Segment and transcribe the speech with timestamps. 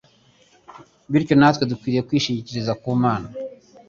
[1.11, 3.27] Bityo natwe dukwiye kwishingikiriza ku Mana